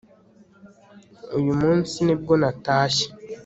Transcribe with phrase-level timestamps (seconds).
[1.37, 3.07] uyu munsi nibwo natashye